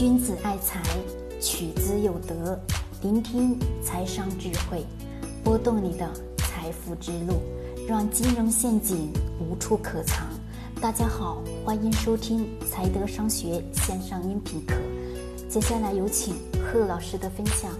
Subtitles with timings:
[0.00, 0.82] 君子爱财，
[1.42, 2.58] 取之有德。
[3.02, 4.82] 聆听财商智慧，
[5.44, 7.42] 拨动你的财富之路，
[7.86, 10.26] 让金融陷阱无处可藏。
[10.80, 14.74] 大家好，欢迎收听财德商学线上音频课。
[15.50, 17.70] 接下来有请贺老师的分享。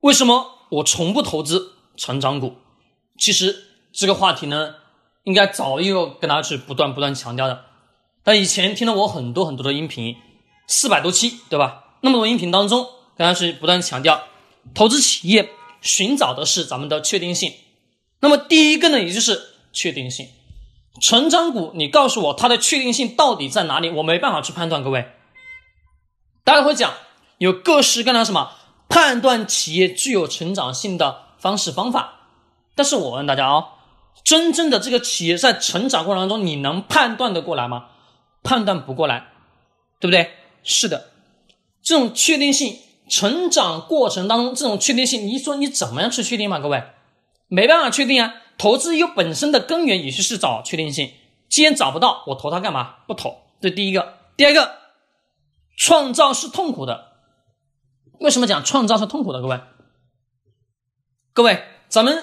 [0.00, 2.54] 为什么我从不投资成长股？
[3.16, 3.54] 其实
[3.92, 4.74] 这个话题呢，
[5.22, 7.66] 应该早又跟大家去不断不断强调的。
[8.24, 10.16] 但以前听了我很多很多的音频。
[10.70, 11.96] 四百多期，对吧？
[12.00, 12.84] 那么多音频当中，
[13.16, 14.22] 刚刚是不断强调，
[14.72, 17.52] 投资企业寻找的是咱们的确定性。
[18.20, 20.28] 那么第一个呢，也就是确定性。
[21.00, 23.90] 成长股，你告诉我它的确定性到底在哪里？
[23.90, 24.84] 我没办法去判断。
[24.84, 25.10] 各位，
[26.44, 26.94] 大家会讲
[27.38, 28.52] 有各式各样什么
[28.88, 32.28] 判断企业具有成长性的方式方法。
[32.76, 33.64] 但是我问大家啊，
[34.22, 37.86] 真正的这个企业在成长过程当中，你能判断得过来吗？
[38.44, 39.32] 判断不过来，
[39.98, 40.30] 对不对？
[40.62, 41.10] 是的，
[41.82, 42.78] 这种确定性
[43.08, 46.58] 成长过程当中，这种确定性，你说你怎么样去确定嘛？
[46.58, 46.82] 各位，
[47.48, 48.34] 没办法确定啊。
[48.58, 51.14] 投资有本身的根源也是是找确定性，
[51.48, 52.96] 既然找不到，我投它干嘛？
[53.06, 53.38] 不投。
[53.60, 54.76] 这第一个，第二个，
[55.76, 57.12] 创造是痛苦的。
[58.20, 59.40] 为什么讲创造是痛苦的？
[59.40, 59.60] 各位，
[61.32, 62.22] 各位，咱们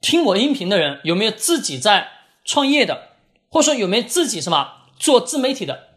[0.00, 2.08] 听我音频的人有没有自己在
[2.46, 3.10] 创业的，
[3.50, 5.93] 或者说有没有自己什么做自媒体的？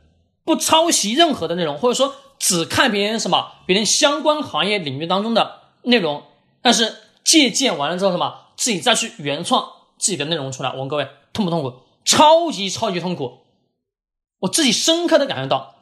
[0.48, 6.23] 不抄袭任何的内容，或者说只看别人什么别人相关行业领域当中的内容，
[6.62, 6.95] 但是
[7.26, 11.73] 借鉴完了之后什么自己再去原创自己的内容出来，我问各位痛不痛苦？
[12.06, 13.40] 超级超级痛苦！
[14.40, 15.75] 我自己深刻的感觉到，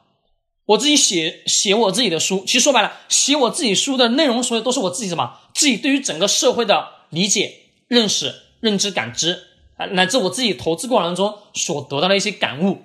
[0.64, 7.54] 我自己写写我自己的书，其实说白了，写我自己书的内容，所有都是我自己什么自己对于整个社会的理解、
[7.86, 9.44] 认识、认知、感知
[9.76, 12.82] 啊，乃至我自己投资过程当中所得到的一些感悟。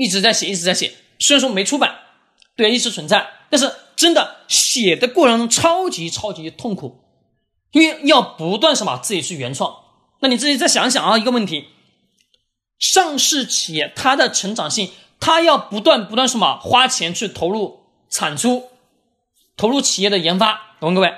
[0.00, 0.94] 一直在写，一直在写。
[1.18, 1.94] 虽然说没出版，
[2.56, 7.04] 对，一直存在，但是真的写的过程中超级超级痛苦，
[7.72, 9.76] 因为要不断什么自己去原创。
[10.20, 11.66] 那你自己再想想啊，一个问题：
[12.78, 18.70] 上市企业它的成长性，它要不断不断什么花钱去投入产出，
[19.58, 20.76] 投入企业的研发。
[20.80, 21.12] 我问各位，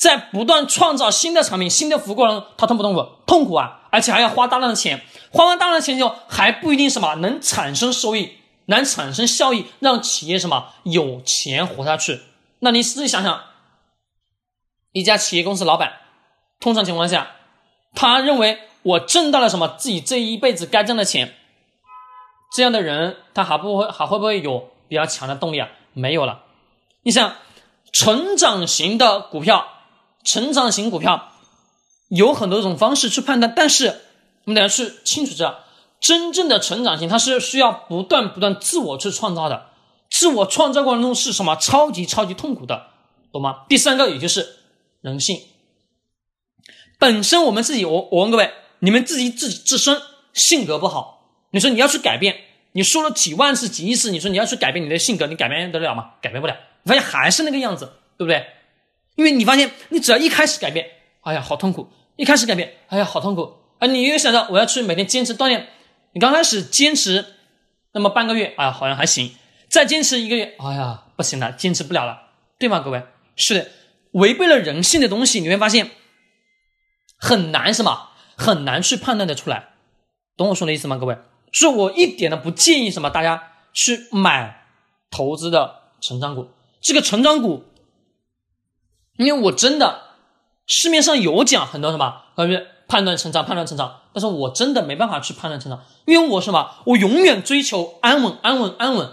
[0.00, 3.06] 在不断创造新的产品、新的服务过程中，他痛不痛苦？
[3.26, 3.82] 痛苦啊！
[3.90, 5.02] 而且还要花大量的钱。
[5.30, 12.22] 花完大量的钱之后，还不一定什么能产生收益，能产生效益，让企业什么有钱活下去。
[12.60, 13.42] 那你自己想想，
[14.92, 15.92] 一家企业公司老板，
[16.60, 17.32] 通常情况下，
[17.94, 21.34] 他认为我挣到了什么自己这一辈子该挣的钱，
[22.56, 25.68] 这样的人他还不会还会不会有比较强的动力啊？
[25.92, 26.44] 没有了。
[27.02, 27.34] 你想，
[27.92, 29.66] 成长型的股票，
[30.24, 31.32] 成长型股票
[32.08, 34.02] 有很多种方式去判断，但是。
[34.44, 35.64] 我们得要去清楚知道，
[36.00, 39.66] 真正的成长性，它是需要不断不断自我去创造的。
[40.08, 41.54] 自我创造过程中是什么？
[41.56, 42.86] 超级超级痛苦的，
[43.30, 43.66] 懂吗？
[43.68, 44.56] 第三个，也就是
[45.02, 45.38] 人性。
[46.98, 50.00] 本身我们自己，我我问各位，你们自己自己自身
[50.32, 52.34] 性格不好，你说你要去改变，
[52.72, 56.12] 你说了几万次几亿次，你说你要去改变你的性格，你改变得了吗？
[56.22, 58.46] 改变不了，发现还是那个样子，对不对？
[59.20, 60.86] 因为你发现，你只要一开始改变，
[61.20, 63.52] 哎呀，好痛苦；一开始改变，哎呀，好痛苦。
[63.78, 65.68] 啊，你又想到我要去每天坚持锻炼，
[66.12, 67.34] 你刚开始坚持
[67.92, 69.34] 那么半个月，啊，好像还行，
[69.68, 72.80] 再坚持一个月，哎呀，不行了，坚持不了了，对吗？
[72.80, 73.02] 各位，
[73.36, 73.70] 是的，
[74.12, 75.90] 违背了人性的东西，你会发现
[77.18, 78.08] 很难，是吗？
[78.38, 79.74] 很难去判断的出来，
[80.34, 80.96] 懂我说的意思吗？
[80.96, 81.18] 各位，
[81.52, 84.64] 所以我一点都不建议什么大家去买
[85.10, 86.48] 投资的成长股，
[86.80, 87.64] 这个成长股，
[89.24, 90.02] 因为我真的
[90.66, 92.58] 市面上有讲很多什么关于。
[92.90, 96.74] 判断成长，判断成长，但是我真的没办法去判断成长，因为我什么？
[96.86, 99.12] 我永远追求安稳，安稳，安稳。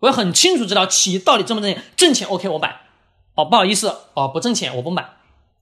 [0.00, 2.82] 我要很清楚知道企业到底挣不挣钱，挣钱 OK 我买。
[3.34, 5.16] 哦，不好意思，哦不挣钱我不买。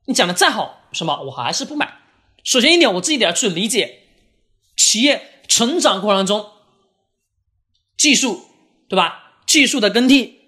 [0.07, 1.99] 你讲的再好，什么我还是不买。
[2.43, 4.01] 首先一点，我自己得要去理解
[4.77, 6.47] 企业成长过程中
[7.97, 8.47] 技术，
[8.89, 9.37] 对吧？
[9.47, 10.41] 技术的更替，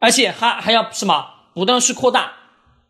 [0.00, 1.24] 而且还还要什么？
[1.54, 2.32] 不断去扩大。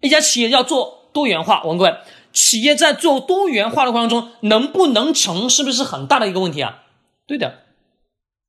[0.02, 1.94] 一家企业要做多元化，我问各位。
[2.34, 6.84] 企业在做多元化的过程中，能不能成，是不是很大的一个问题啊？
[7.26, 7.58] 对的，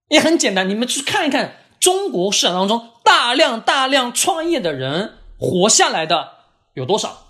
[0.08, 6.30] 也很简单，你们去看一看中国市场当中大量大量创业的人活下来的
[6.76, 7.26] 有多少？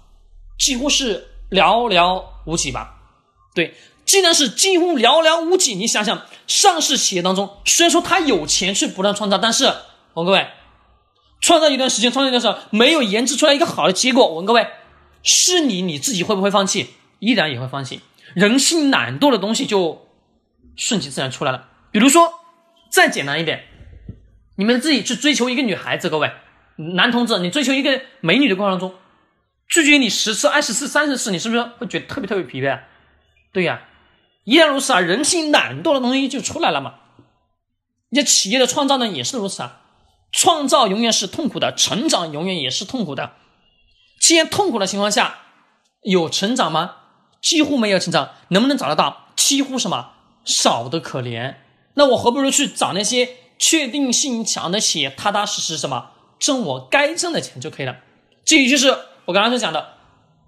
[0.59, 3.01] 几乎是寥寥无几吧？
[3.55, 3.73] 对，
[4.05, 9.65] 既然是几乎寥寥无几，你想想，上市企业当中，虽然说他有钱去不断创造，但是
[10.13, 10.47] 我问各位，
[11.43, 14.65] 创造一段时间，创造一段时间，没有研制出来一个好的结果，我问各位。
[15.23, 16.91] 是你你自己会不会放弃？
[17.19, 18.01] 依然也会放弃。
[18.33, 20.07] 人性懒惰的东西就
[20.75, 21.67] 顺其自然出来了。
[21.91, 22.33] 比如说，
[22.89, 23.65] 再简单一点，
[24.55, 26.31] 你们自己去追求一个女孩子，各位
[26.95, 28.95] 男同志，你追求一个美女的过程中，
[29.67, 32.71] 拒绝你十次、二十次、三十次，你是不是会觉得特别特别疲惫？
[32.71, 32.83] 啊
[33.51, 33.81] 对呀，
[34.45, 36.95] 依然如此啊，人性懒惰的东西就出来了嘛。
[38.09, 39.82] 你企业的创造呢也是如此啊，
[40.33, 43.33] 创造永远是痛苦的，成长永远也是痛苦的。
[44.19, 45.37] 既然痛苦的情况下，
[46.01, 46.95] 有成长吗？
[47.41, 49.27] 几乎没有成长，能不能找得到？
[49.35, 50.13] 几乎什么
[50.43, 51.55] 少的可怜。
[51.95, 57.97] 那我何不如去找那些确定性强的企业，踏踏实实什么挣我该挣的钱就可以了。
[58.43, 58.89] 这也就是
[59.25, 59.97] 我刚刚所讲的，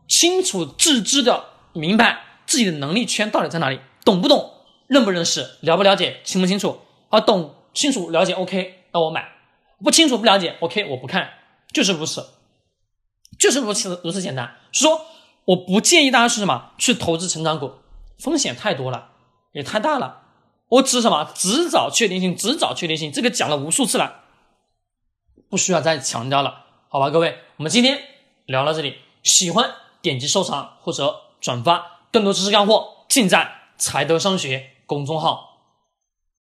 [0.07, 4.51] 清楚自知的明白自己的能力圈到底在哪里，懂不懂，
[4.87, 6.79] 认不认识，了不了解，清不清楚？
[7.09, 9.21] 啊，懂清楚了解，OK，那我买；
[9.85, 11.29] 不清楚不了解，OK，我不看，
[11.71, 12.25] 就是如此，
[13.37, 14.57] 就是如此如此简单。
[14.71, 15.05] 说
[15.45, 17.71] 我不建议大家是什么去投资成长股，
[18.17, 19.11] 风险太多了，
[19.53, 20.23] 也太大了。
[20.69, 24.21] 我只什么只找确定性，只找确定性，这个讲了无数次了，
[25.51, 28.01] 不需要再强调了，好吧，各位，我们今天
[28.47, 29.69] 聊到这里，喜欢
[30.01, 35.55] 点击收藏或者转发，更多知识干货尽在财德商学公众号。